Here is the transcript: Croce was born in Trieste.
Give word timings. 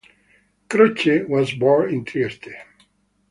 Croce 0.67 1.29
was 1.29 1.53
born 1.53 1.93
in 1.93 2.03
Trieste. 2.03 2.49